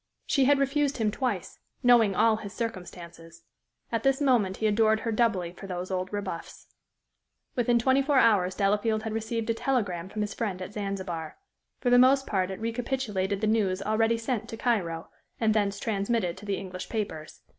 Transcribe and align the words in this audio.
She 0.25 0.45
had 0.45 0.57
refused 0.57 0.97
him 0.97 1.11
twice 1.11 1.59
knowing 1.83 2.15
all 2.15 2.37
his 2.37 2.53
circumstances. 2.55 3.43
At 3.91 4.01
this 4.01 4.19
moment 4.19 4.57
he 4.57 4.65
adored 4.65 5.01
her 5.01 5.11
doubly 5.11 5.51
for 5.51 5.67
those 5.67 5.91
old 5.91 6.11
rebuffs. 6.11 6.65
Within 7.55 7.77
twenty 7.77 8.01
four 8.01 8.17
hours 8.17 8.55
Delafield 8.55 9.03
had 9.03 9.13
received 9.13 9.51
a 9.51 9.53
telegram 9.53 10.09
from 10.09 10.21
his 10.23 10.33
friend 10.33 10.59
at 10.59 10.73
Zanzibar. 10.73 11.37
For 11.81 11.91
the 11.91 11.99
most 11.99 12.25
part 12.25 12.49
it 12.49 12.59
recapitulated 12.59 13.41
the 13.41 13.45
news 13.45 13.79
already 13.79 14.17
sent 14.17 14.49
to 14.49 14.57
Cairo, 14.57 15.07
and 15.39 15.53
thence 15.53 15.79
transmitted 15.79 16.35
to 16.37 16.47
the 16.47 16.57
English 16.57 16.89
papers. 16.89 17.41